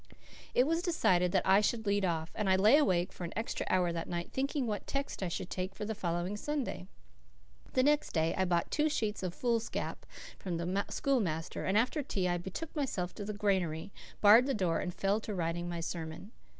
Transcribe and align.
It 0.55 0.65
was 0.65 0.81
decided 0.81 1.31
that 1.31 1.45
I 1.45 1.61
should 1.61 1.85
lead 1.85 2.03
off, 2.05 2.31
and 2.33 2.49
I 2.49 2.55
lay 2.55 2.75
awake 2.77 3.13
for 3.13 3.23
an 3.23 3.31
extra 3.35 3.67
hour 3.69 3.93
that 3.93 4.09
night 4.09 4.31
thinking 4.33 4.65
what 4.65 4.87
text 4.87 5.21
I 5.21 5.27
should 5.27 5.51
take 5.51 5.75
for 5.75 5.85
the 5.85 5.93
following 5.93 6.35
Sunday. 6.37 6.87
The 7.73 7.83
next 7.83 8.11
day 8.11 8.33
I 8.35 8.45
bought 8.45 8.71
two 8.71 8.89
sheets 8.89 9.21
of 9.21 9.35
foolscap 9.35 10.07
from 10.39 10.57
the 10.57 10.85
schoolmaster, 10.89 11.65
and 11.65 11.77
after 11.77 12.01
tea 12.01 12.27
I 12.27 12.39
betook 12.39 12.75
myself 12.75 13.13
to 13.13 13.25
the 13.25 13.31
granary, 13.33 13.91
barred 14.21 14.47
the 14.47 14.55
door, 14.55 14.79
and 14.79 14.91
fell 14.91 15.19
to 15.19 15.35
writing 15.35 15.69
my 15.69 15.81
sermon. 15.81 16.31